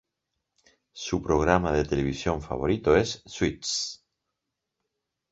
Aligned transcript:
Su 0.93 1.21
programa 1.21 1.71
de 1.73 1.85
televisión 1.85 2.41
favorito 2.41 2.95
es 2.97 3.21
"Suits". 3.27 4.03